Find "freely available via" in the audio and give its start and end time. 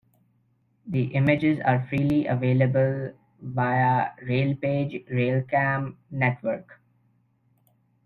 1.87-4.09